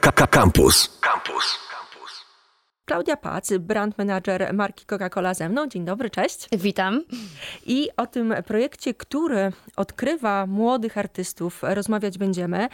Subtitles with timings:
[0.00, 0.88] Campus.
[1.00, 1.58] Campus.
[2.86, 5.66] Klaudia Pac, brand manager marki Coca-Cola ze mną.
[5.66, 6.48] Dzień dobry, cześć.
[6.52, 7.04] Witam.
[7.66, 12.68] I o tym projekcie, który odkrywa młodych artystów, rozmawiać będziemy.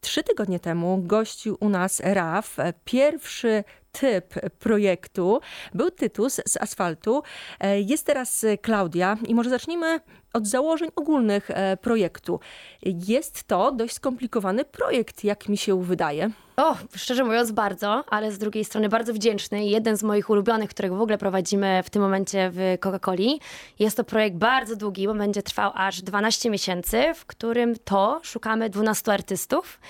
[0.00, 3.64] Trzy tygodnie temu gościł u nas RAF, pierwszy
[4.00, 5.40] typ projektu.
[5.74, 7.22] Był Tytus z Asfaltu,
[7.60, 10.00] e, jest teraz Klaudia i może zacznijmy
[10.32, 12.40] od założeń ogólnych e, projektu.
[12.82, 16.30] Jest to dość skomplikowany projekt, jak mi się wydaje.
[16.56, 19.66] O, szczerze mówiąc bardzo, ale z drugiej strony bardzo wdzięczny.
[19.66, 23.38] Jeden z moich ulubionych, którego w ogóle prowadzimy w tym momencie w Coca-Coli.
[23.78, 28.70] Jest to projekt bardzo długi, bo będzie trwał aż 12 miesięcy, w którym to szukamy
[28.70, 29.80] 12 artystów.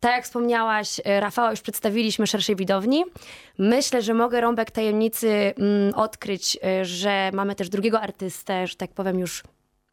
[0.00, 3.04] Tak jak wspomniałaś, e, Rafała już przedstawiliśmy szerszej widowni.
[3.58, 8.90] Myślę, że mogę rąbek tajemnicy mm, odkryć, e, że mamy też drugiego artystę, że tak
[8.90, 9.42] powiem już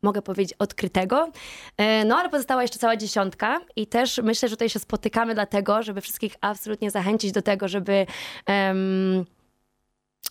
[0.01, 1.31] mogę powiedzieć, odkrytego.
[1.77, 5.83] E, no ale pozostała jeszcze cała dziesiątka i też myślę, że tutaj się spotykamy dlatego,
[5.83, 8.05] żeby wszystkich absolutnie zachęcić do tego, żeby
[8.47, 9.25] um,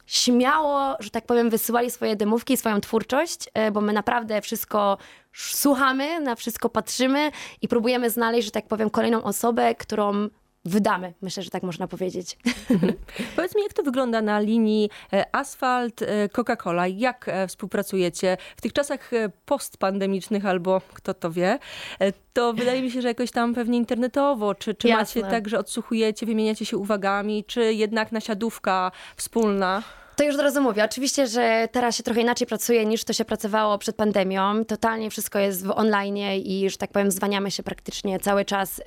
[0.06, 4.98] śmiało, że tak powiem, wysyłali swoje demówki, swoją twórczość, e, bo my naprawdę wszystko
[5.32, 7.30] słuchamy, na wszystko patrzymy
[7.62, 10.28] i próbujemy znaleźć, że tak powiem, kolejną osobę, którą
[10.64, 11.14] wydamy.
[11.22, 12.38] Myślę, że tak można powiedzieć.
[13.36, 16.86] Powiedz mi, jak to wygląda na linii e, asfalt, e, Coca-Cola?
[16.96, 19.10] Jak e, współpracujecie w tych czasach
[19.46, 21.58] postpandemicznych albo kto to wie?
[22.32, 26.26] To wydaje mi się, że jakoś tam pewnie internetowo, czy, czy macie tak, że odsłuchujecie,
[26.26, 29.82] wymieniacie się uwagami, czy jednak nasiadówka wspólna?
[30.16, 30.84] To już od razu mówię.
[30.84, 34.64] Oczywiście, że teraz się trochę inaczej pracuje niż to się pracowało przed pandemią.
[34.64, 38.80] Totalnie wszystko jest w online i, że tak powiem, zwaniamy się praktycznie cały czas.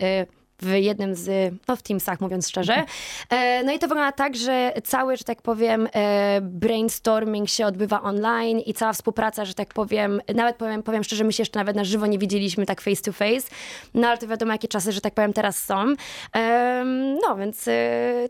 [0.62, 2.74] W jednym z, no w Teamsach mówiąc szczerze.
[2.74, 2.88] Mhm.
[3.30, 8.02] E, no i to wygląda tak, że cały, że tak powiem, e, brainstorming się odbywa
[8.02, 11.76] online i cała współpraca, że tak powiem, nawet powiem, powiem szczerze, my się jeszcze nawet
[11.76, 13.50] na żywo nie widzieliśmy tak face to face,
[13.94, 15.94] no ale to wiadomo, jakie czasy, że tak powiem, teraz są.
[16.36, 16.84] E,
[17.24, 17.66] no więc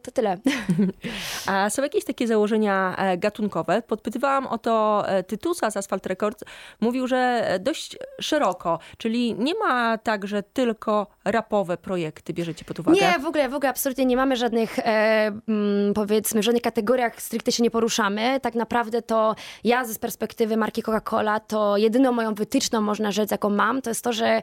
[0.04, 0.38] to tyle.
[1.46, 3.82] A są jakieś takie założenia gatunkowe?
[3.82, 6.44] Podpytywałam o to Tytusa z Asphalt Records.
[6.82, 12.80] Mówił, że dość szeroko, czyli nie ma tak, że tylko rapowe projekty, aspekty bierzecie pod
[12.80, 12.98] uwagę?
[13.02, 14.84] Nie, w ogóle, w ogóle absolutnie nie mamy żadnych, e,
[15.48, 18.40] mm, powiedzmy, żadnych kategoriach stricte się nie poruszamy.
[18.42, 23.50] Tak naprawdę to ja z perspektywy marki Coca-Cola, to jedyną moją wytyczną, można rzec, jaką
[23.50, 24.42] mam, to jest to, że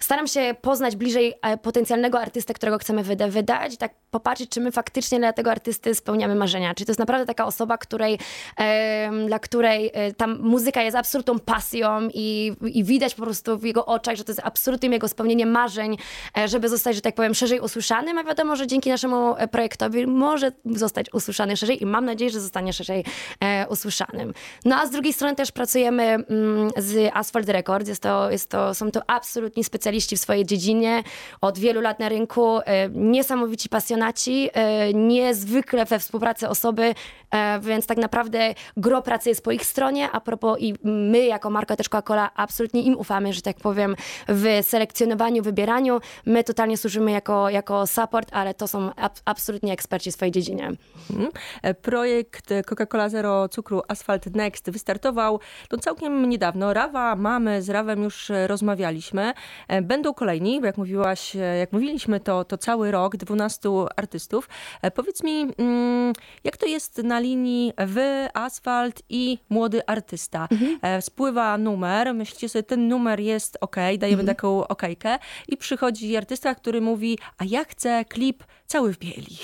[0.00, 4.60] staram się poznać bliżej e, potencjalnego artystę, którego chcemy wyda wydać i tak popatrzeć, czy
[4.60, 6.74] my faktycznie dla tego artysty spełniamy marzenia.
[6.74, 8.18] Czy to jest naprawdę taka osoba, której,
[8.58, 13.64] e, dla której e, tam muzyka jest absolutną pasją i, i widać po prostu w
[13.64, 15.96] jego oczach, że to jest absolutnym jego spełnienie marzeń,
[16.38, 19.48] e, żeby zostać, że tak tak powiem, szerzej usłyszanym, a wiadomo, że dzięki naszemu e,
[19.48, 23.04] projektowi może zostać usłyszany szerzej i mam nadzieję, że zostanie szerzej
[23.40, 24.34] e, usłyszanym.
[24.64, 27.88] No a z drugiej strony też pracujemy mm, z Asphalt Records.
[27.88, 31.02] Jest to, jest to, są to absolutni specjaliści w swojej dziedzinie,
[31.40, 36.94] od wielu lat na rynku, e, niesamowici pasjonaci, e, niezwykle we współpracy osoby,
[37.30, 41.50] e, więc tak naprawdę gro pracy jest po ich stronie, a propos i my jako
[41.50, 43.96] marka też Coca-Cola absolutnie im ufamy, że tak powiem,
[44.28, 46.00] w selekcjonowaniu, wybieraniu.
[46.26, 50.72] My totalnie służymy jako, jako support, ale to są ab absolutnie eksperci w swojej dziedzinie.
[51.10, 51.30] Mhm.
[51.62, 55.40] E, projekt Coca-Cola Zero Cukru Asphalt Next wystartował
[55.72, 56.72] no, całkiem niedawno.
[56.72, 59.32] Rawa mamy, z Rawem już rozmawialiśmy.
[59.68, 64.48] E, będą kolejni, bo jak mówiłaś, e, jak mówiliśmy, to, to cały rok, 12 artystów.
[64.94, 66.12] Powiedz mi, mm,
[66.44, 70.48] jak to jest na linii wy, asfalt i młody artysta?
[70.50, 71.02] Mhm.
[71.02, 74.26] Spływa numer, myślicie sobie, ten numer jest ok, dajemy mhm.
[74.26, 76.93] taką okejkę i przychodzi artysta, który mówi,
[77.38, 79.38] a ja chcę klip cały w bieli.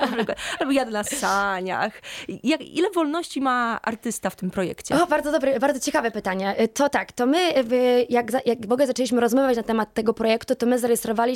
[0.60, 2.02] Albo jadę na saniach.
[2.42, 5.02] Jak, ile wolności ma artysta w tym projekcie?
[5.02, 6.60] O, bardzo dobre, bardzo ciekawe pytanie.
[6.60, 10.14] Y, to tak, to my, y, jak, jak w ogóle zaczęliśmy rozmawiać na temat tego
[10.14, 10.78] projektu, to my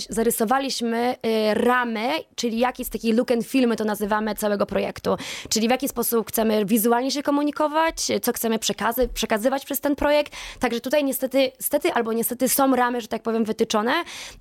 [0.08, 5.16] zarysowaliśmy y, ramę, czyli jaki jest taki look and filmy to nazywamy całego projektu.
[5.48, 10.32] Czyli w jaki sposób chcemy wizualnie się komunikować, co chcemy przekazy, przekazywać przez ten projekt.
[10.60, 13.92] Także tutaj niestety, stety albo niestety są ramy, że tak powiem, wytyczone,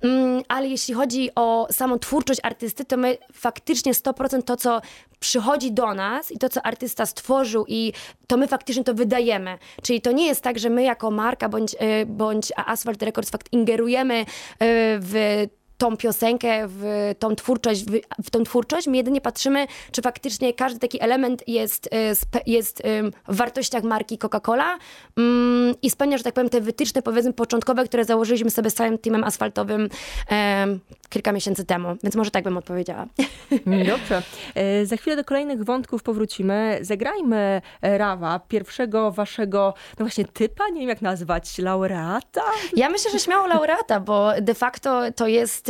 [0.02, 4.80] mm, ale jeśli chodzi o samą twórczość artysty, artysty, to my faktycznie 100% to, co
[5.20, 7.92] przychodzi do nas i to, co artysta stworzył i
[8.26, 9.58] to my faktycznie to wydajemy.
[9.82, 13.52] Czyli to nie jest tak, że my jako marka bądź, e, bądź Asphalt Records fakt
[13.52, 14.24] ingerujemy e,
[15.00, 15.46] w
[15.80, 18.86] tą piosenkę, w tą twórczość, w, w tą twórczość.
[18.86, 22.82] My jedynie patrzymy, czy faktycznie każdy taki element jest, e, jest
[23.28, 24.78] w wartościach marki Coca-Cola
[25.16, 28.98] mm, i spełnia, że tak powiem, te wytyczne, powiedzmy, początkowe, które założyliśmy sobie z całym
[28.98, 29.88] teamem asfaltowym
[31.08, 33.06] kilka miesięcy temu, więc może tak bym odpowiedziała.
[33.90, 34.22] Dobrze.
[34.54, 36.78] E, za chwilę do kolejnych wątków powrócimy.
[36.82, 42.42] Zagrajmy Rawa, pierwszego waszego, no właśnie typa, nie wiem jak nazwać, laureata?
[42.76, 45.69] Ja myślę, że śmiało laureata, bo de facto to jest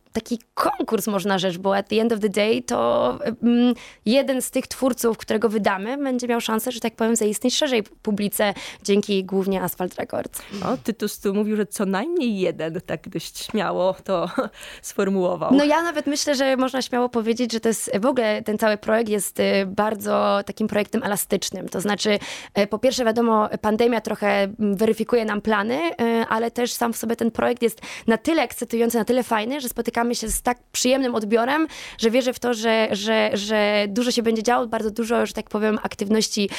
[0.13, 3.73] taki konkurs, można rzecz, bo at the end of the day to um,
[4.05, 8.53] jeden z tych twórców, którego wydamy, będzie miał szansę, że tak powiem, zaistnieć szerzej publice
[8.83, 10.41] dzięki głównie Asphalt Records.
[10.65, 14.29] O, Tytus tu mówił, że co najmniej jeden, tak dość śmiało to
[14.81, 15.53] sformułował.
[15.53, 18.77] No ja nawet myślę, że można śmiało powiedzieć, że to jest w ogóle ten cały
[18.77, 21.69] projekt jest y, bardzo takim projektem elastycznym.
[21.69, 22.19] To znaczy,
[22.59, 26.97] y, po pierwsze wiadomo, pandemia trochę mm, weryfikuje nam plany, y, ale też sam w
[26.97, 30.57] sobie ten projekt jest na tyle ekscytujący, na tyle fajny, że spotykamy się z tak
[30.71, 31.67] przyjemnym odbiorem,
[31.97, 35.49] że wierzę w to, że, że, że dużo się będzie działo, bardzo dużo, że tak
[35.49, 36.49] powiem, aktywności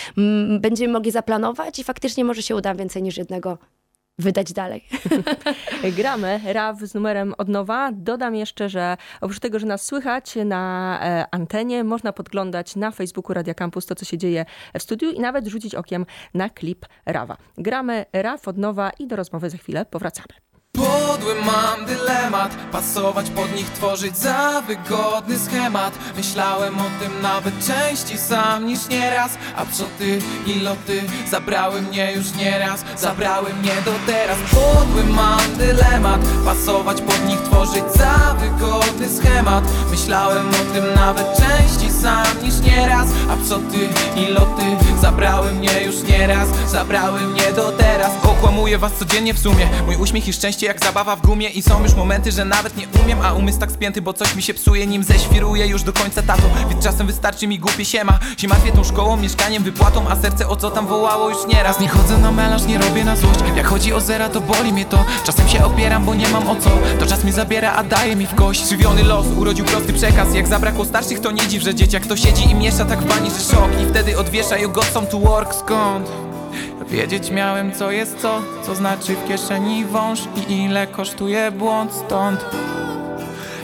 [0.60, 3.58] będziemy mogli zaplanować i faktycznie może się uda więcej niż jednego
[4.18, 4.84] wydać dalej.
[5.96, 7.90] Gramy RAW z numerem od nowa.
[7.92, 13.34] Dodam jeszcze, że oprócz tego, że nas słychać na e, antenie, można podglądać na Facebooku
[13.34, 14.44] Radia Campus to, co się dzieje
[14.78, 17.36] w studiu i nawet rzucić okiem na klip RAWa.
[17.58, 20.34] Gramy RAW od nowa i do rozmowy za chwilę powracamy.
[20.92, 22.56] Podły mam dylemat.
[22.72, 25.94] Pasować pod nich, tworzyć za wygodny schemat.
[26.16, 29.30] Myślałem o tym nawet częściej sam niż nieraz.
[29.56, 29.64] A
[29.98, 32.84] ty i loty zabrały mnie już nieraz.
[32.96, 34.38] Zabrały mnie do teraz.
[34.38, 36.20] Podły mam dylemat.
[36.44, 39.64] Pasować pod nich, tworzyć za wygodny schemat.
[39.90, 43.08] Myślałem o tym nawet częściej sam niż nieraz.
[43.30, 43.36] A
[43.72, 43.88] ty
[44.20, 44.62] i loty
[45.00, 46.48] zabrały mnie już nieraz.
[46.66, 48.10] Zabrały mnie do teraz.
[48.22, 49.68] Okłamuję was codziennie w sumie.
[49.86, 52.86] Mój uśmiech i szczęście jak zabawa w gumie I są już momenty, że nawet nie
[53.04, 56.22] umiem A umysł tak spięty, bo coś mi się psuje Nim zeświruję już do końca
[56.22, 56.42] tato.
[56.70, 58.18] Więc czasem wystarczy mi głupie siema.
[58.36, 61.80] Się martwię tą szkołą, mieszkaniem, wypłatą A serce o co tam wołało już nieraz.
[61.80, 63.40] Nie chodzę na melanż, nie robię na złość.
[63.56, 65.04] Jak chodzi o zera, to boli mnie to.
[65.24, 66.70] Czasem się opieram, bo nie mam o co.
[67.00, 68.68] To czas mi zabiera, a daje mi w kość.
[68.68, 70.34] Żywiony los, urodził prosty przekaz.
[70.34, 73.30] Jak zabrakło starszych, to nie dziw, że dzieciak to siedzi i miesza tak w bani,
[73.30, 73.70] że szok.
[73.82, 76.31] I wtedy odwiesza you got some to work, skąd?
[76.92, 82.44] Wiedzieć miałem co jest co, co znaczy w kieszeni wąż I ile kosztuje błąd stąd.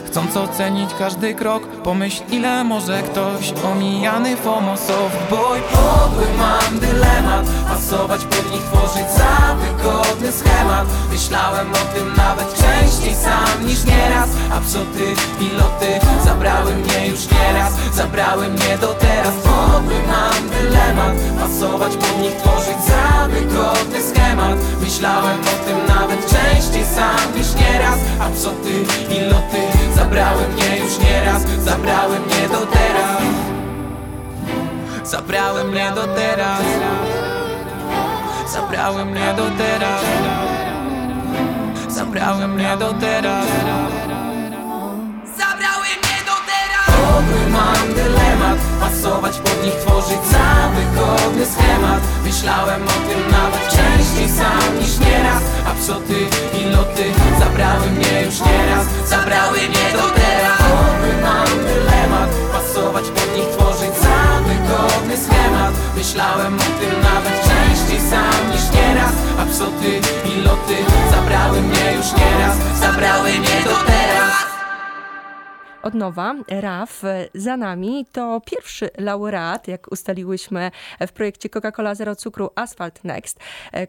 [0.06, 5.60] Chcąc ocenić każdy krok Pomyśl ile może ktoś Omijany FOMO soft boy.
[5.72, 10.86] Podły mam dylemat Pasować pod nich, tworzyć za wygodny schemat.
[11.10, 14.28] Myślałem o tym nawet częściej sam niż nieraz.
[14.52, 15.06] A psoty
[15.40, 19.34] i loty zabrały mnie już nieraz Zabrały mnie do teraz.
[19.34, 24.58] Podły mam dylemat Pasować pod nich, tworzyć za wygodny schemat.
[24.80, 27.98] Myślałem o tym nawet częściej sam niż nieraz.
[28.20, 28.74] A psoty
[29.10, 29.62] i loty
[29.96, 31.37] zabrały mnie już nieraz
[31.78, 33.22] Zabrały mnie do teraz.
[35.04, 36.62] Zabrały mnie do teraz.
[38.52, 40.02] Zabrały mnie do teraz.
[41.88, 43.46] Zabrały mnie do teraz.
[45.38, 46.86] Zabrały mnie do teraz.
[46.86, 48.58] Podły mam dylemat.
[48.80, 52.00] Pasować pod nich, tworzyć za wygodny schemat.
[52.24, 55.42] Myślałem o tym nawet częściej sam niż nieraz.
[55.66, 56.26] A psoty
[56.60, 57.04] i loty
[57.38, 58.86] zabrały mnie już nieraz.
[59.06, 60.47] Zabrały mnie do teraz
[66.08, 69.12] Myślałem o tym nawet częściej sam niż nieraz.
[69.38, 70.76] A psoty i loty
[71.10, 72.56] zabrały mnie już nieraz.
[72.80, 73.97] Zabrały mnie do teraz
[75.82, 77.02] od nowa, RAF
[77.34, 78.06] za nami.
[78.12, 80.70] To pierwszy laureat, jak ustaliłyśmy
[81.08, 83.40] w projekcie Coca-Cola Zero Cukru Asphalt Next.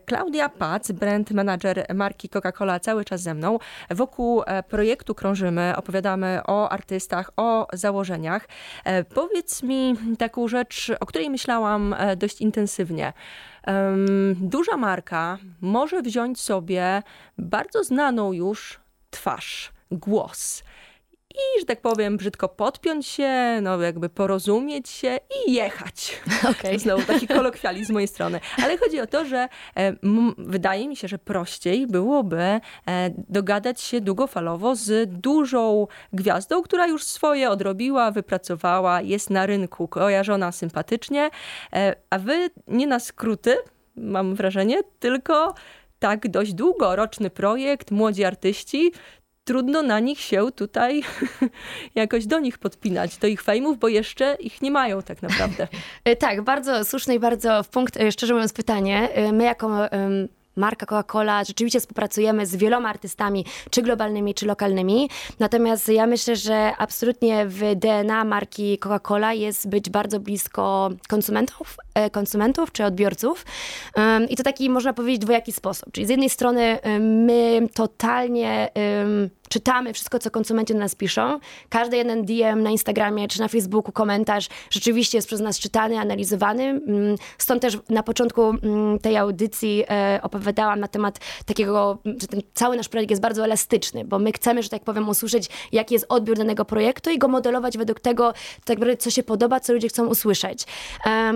[0.06, 3.58] Klaudia Pac, brand manager marki Coca-Cola cały czas ze mną.
[3.90, 8.48] Wokół e, projektu krążymy, opowiadamy o artystach, o założeniach.
[8.84, 13.12] E, powiedz mi taką rzecz, o której myślałam e, dość intensywnie.
[14.34, 17.02] Duża marka może wziąć sobie
[17.38, 18.80] bardzo znaną już
[19.10, 20.62] twarz, głos
[21.30, 26.20] i, że tak powiem, brzydko podpiąć się, no jakby porozumieć się i jechać.
[26.50, 26.78] Okay.
[26.78, 28.40] Znowu taki kolokwializm z mojej strony.
[28.64, 29.92] Ale chodzi o to, że e,
[30.38, 32.60] wydaje mi się, że prościej byłoby e,
[33.28, 40.52] dogadać się długofalowo z dużą gwiazdą, która już swoje odrobiła, wypracowała, jest na rynku, kojarzona
[40.52, 41.30] sympatycznie,
[41.72, 43.56] e, a wy nie na skróty,
[43.96, 45.54] mam wrażenie, tylko
[45.98, 48.92] tak dość długoroczny projekt, młodzi artyści,
[49.50, 51.02] trudno na nich się tutaj
[51.94, 55.68] jakoś do nich podpinać, do ich fejmów, bo jeszcze ich nie mają tak naprawdę.
[56.04, 59.08] E, tak, bardzo słuszne i bardzo w punkt, e, szczerze mówiąc, pytanie.
[59.12, 59.70] E, my jako
[60.56, 65.10] marka Coca-Cola, rzeczywiście współpracujemy z wieloma artystami, czy globalnymi, czy lokalnymi.
[65.38, 71.76] Natomiast ja myślę, że absolutnie w DNA marki Coca-Cola jest być bardzo blisko konsumentów,
[72.12, 73.46] konsumentów czy odbiorców.
[74.28, 75.92] I to taki, można powiedzieć, dwojaki sposób.
[75.92, 78.68] Czyli z jednej strony my totalnie
[79.50, 81.40] czytamy wszystko, co konsumenci do nas piszą.
[81.68, 86.64] Każdy jeden DM na Instagramie czy na Facebooku, komentarz rzeczywiście jest przez nas czytany, analizowany.
[86.64, 92.40] Mm, Stąd też na początku mm, tej audycji e, opowiadałam na temat takiego, że ten
[92.54, 96.06] cały nasz projekt jest bardzo elastyczny, bo my chcemy, że tak powiem, usłyszeć, jaki jest
[96.08, 98.32] odbiór danego projektu i go modelować według tego,
[98.64, 100.64] tak naprawdę, co się podoba, co ludzie chcą usłyszeć.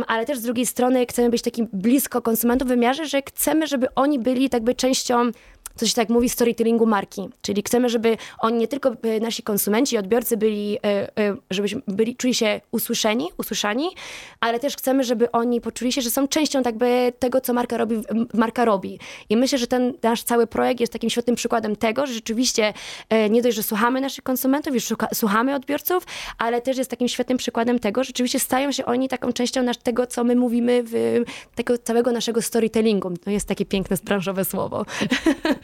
[0.07, 3.95] Ale też z drugiej strony chcemy być takim blisko konsumentów w wymiarze, że chcemy, żeby
[3.95, 5.31] oni byli tak częścią
[5.77, 7.29] co się tak mówi, storytellingu marki.
[7.43, 12.17] Czyli chcemy, żeby oni nie tylko e, nasi konsumenci, odbiorcy byli, e, e, żebyśmy byli,
[12.17, 13.91] czuli się usłyszeni, usłyszani,
[14.41, 17.77] ale też chcemy, żeby oni poczuli się, że są częścią tak by tego, co marka
[17.77, 17.97] robi,
[18.35, 18.99] marka robi.
[19.29, 22.73] I myślę, że ten nasz cały projekt jest takim świetnym przykładem tego, że rzeczywiście
[23.31, 26.07] nie dość, że słuchamy naszych konsumentów, już słuchamy odbiorców,
[26.39, 29.77] ale też jest takim świetnym przykładem tego, że rzeczywiście stają się oni taką częścią nasz,
[29.77, 31.23] tego, co my mówimy w
[31.55, 33.11] tego całego naszego storytellingu.
[33.25, 34.85] To jest takie piękne branżowe słowo.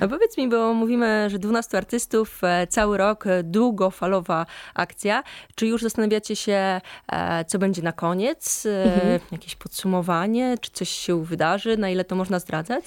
[0.00, 5.22] A powiedz mi, bo mówimy, że 12 artystów, e, cały rok, e, długofalowa akcja.
[5.54, 6.80] Czy już zastanawiacie się,
[7.12, 8.66] e, co będzie na koniec?
[8.66, 10.54] E, Jakieś podsumowanie?
[10.60, 11.76] Czy coś się wydarzy?
[11.76, 12.84] Na ile to można zdradzać?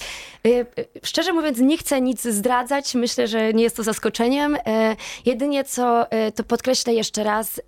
[1.03, 2.95] Szczerze mówiąc, nie chcę nic zdradzać.
[2.95, 4.57] Myślę, że nie jest to zaskoczeniem.
[5.25, 7.61] Jedynie co to podkreślę jeszcze raz.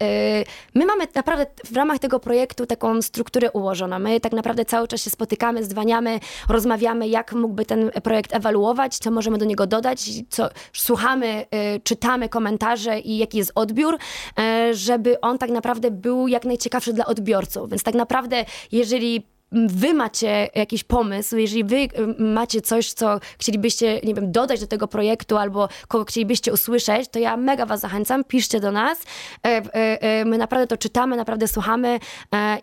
[0.75, 3.99] My mamy naprawdę w ramach tego projektu taką strukturę ułożoną.
[3.99, 6.19] My tak naprawdę cały czas się spotykamy, zdwaniamy,
[6.49, 11.45] rozmawiamy, jak mógłby ten projekt ewaluować, co możemy do niego dodać, co słuchamy,
[11.75, 13.95] y, czytamy komentarze i jaki jest odbiór,
[14.39, 17.69] y, żeby on tak naprawdę był jak najciekawszy dla odbiorców.
[17.69, 21.87] Więc tak naprawdę, jeżeli wy macie jakiś pomysł, jeżeli wy
[22.19, 27.19] macie coś, co chcielibyście, nie wiem, dodać do tego projektu albo kogo chcielibyście usłyszeć, to
[27.19, 28.99] ja mega was zachęcam, piszcie do nas.
[29.45, 31.99] E, e, e, My naprawdę to czytamy, naprawdę słuchamy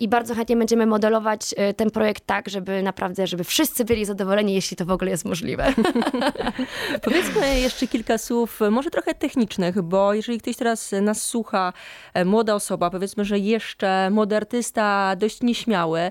[0.00, 4.76] i bardzo chętnie będziemy modelować ten projekt tak, żeby naprawdę, żeby wszyscy byli zadowoleni, jeśli
[4.76, 5.72] to w ogóle jest możliwe.
[7.02, 11.72] Powiedzmy jeszcze kilka słów, może trochę technicznych, bo jeżeli ktoś teraz nas słucha,
[12.24, 16.10] młoda osoba, powiedzmy, że jeszcze młody artysta, dość nieśmiały,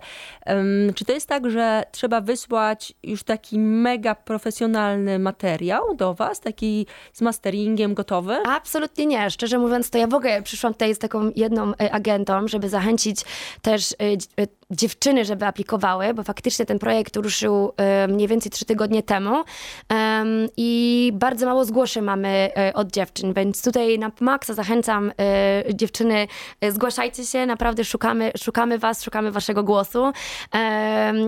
[0.95, 6.87] czy to jest tak, że trzeba wysłać już taki mega profesjonalny materiał do was, taki
[7.13, 8.37] z masteringiem gotowy?
[8.45, 9.29] Absolutnie nie.
[9.29, 13.21] Szczerze mówiąc, to ja w ogóle przyszłam tutaj z taką jedną e, agentą, żeby zachęcić
[13.61, 13.95] też e,
[14.43, 19.43] e, dziewczyny, żeby aplikowały, bo faktycznie ten projekt ruszył e, mniej więcej trzy tygodnie temu.
[19.89, 25.63] Em, i bardzo mało zgłoszeń mamy e, od dziewczyn, więc tutaj na maksa zachęcam e,
[25.75, 26.27] dziewczyny,
[26.69, 30.11] zgłaszajcie się, naprawdę szukamy, szukamy was, szukamy waszego głosu.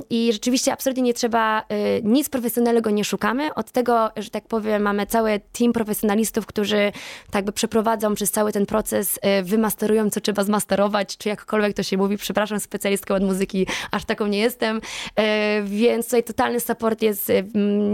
[0.10, 1.64] I rzeczywiście absolutnie nie trzeba,
[2.04, 6.92] nic profesjonalnego nie szukamy, od tego, że tak powiem, mamy cały team profesjonalistów, którzy
[7.32, 11.98] tak by przeprowadzą przez cały ten proces, wymasterują, co trzeba zmasterować, czy jakkolwiek to się
[11.98, 14.82] mówi, przepraszam, specjalistką od muzyki, aż taką nie jestem,
[15.16, 17.44] e, więc tutaj totalny support jest e,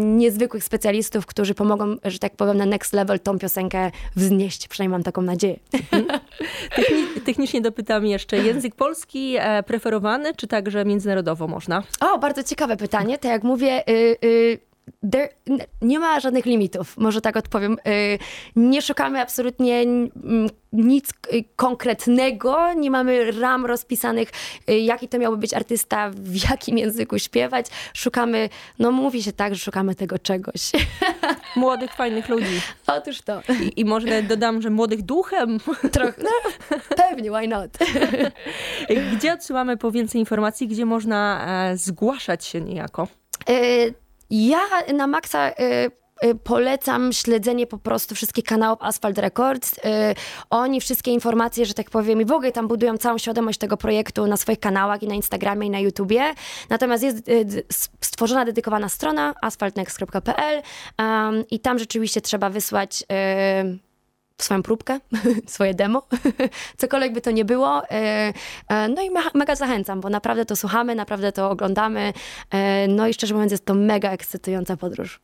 [0.05, 5.03] niezwykłych specjalistów, którzy pomogą, że tak powiem, na next level tą piosenkę wznieść, przynajmniej mam
[5.03, 5.59] taką nadzieję.
[6.77, 11.83] Techni- technicznie dopytam jeszcze, język polski e, preferowany, czy także międzynarodowo można?
[11.99, 13.17] O, bardzo ciekawe pytanie.
[13.17, 14.72] Tak jak mówię, y, y,
[15.11, 15.29] there,
[15.81, 17.77] nie ma żadnych limitów, może tak odpowiem.
[17.87, 18.19] Y,
[18.55, 19.85] nie szukamy absolutnie
[20.73, 24.29] nic y, konkretnego, nie mamy ram rozpisanych,
[24.69, 27.65] y, jaki to miałby być artysta, w jakim języku śpiewać.
[27.93, 28.49] Szukamy,
[28.79, 30.71] no mówi się tak, że szukamy tego czegoś.
[31.55, 32.61] Młodych, fajnych ludzi.
[32.87, 33.41] Otóż to.
[33.61, 35.59] I, I może dodam, że młodych duchem.
[35.91, 37.69] Trochę, no, pewnie, why not?
[39.17, 43.07] Gdzie odsyłamy po więcej informacji, gdzie można e, zgłaszać się niejako?
[44.29, 44.59] Ja
[44.93, 45.53] na maksa y,
[46.25, 49.73] y, polecam śledzenie po prostu wszystkich kanałów Asphalt Records.
[49.73, 49.79] Y,
[50.49, 54.27] Oni wszystkie informacje, że tak powiem, i w ogóle tam budują całą świadomość tego projektu
[54.27, 56.33] na swoich kanałach i na Instagramie i na YouTubie.
[56.69, 57.29] Natomiast jest
[58.01, 60.61] stworzona dedykowana strona asphaltnext.pl
[60.99, 63.03] um, i tam rzeczywiście trzeba wysłać
[64.41, 64.99] swoją próbkę,
[65.47, 66.07] swoje demo,
[66.77, 67.89] cokolwiek by to nie było.
[67.91, 68.33] E,
[68.69, 72.13] e, No i me- mega zachęcam, bo naprawdę to słuchamy, naprawdę to oglądamy.
[72.51, 75.21] E, No i szczerze mówiąc, jest to mega ekscytująca podróż.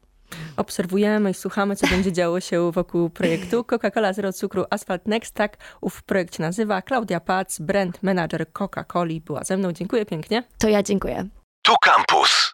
[0.58, 3.63] Obserwujemy i słuchamy, co będzie działo się wokół projektu.
[3.72, 6.82] Coca-Cola Zero Cukru Asphalt Next, tak ów projekt się nazywa.
[6.82, 9.72] Klaudia Pac, brand manager Coca-Coli była ze mną.
[9.72, 10.44] Dziękuję pięknie.
[10.58, 11.28] To ja dziękuję.
[11.62, 12.49] Tu Campus.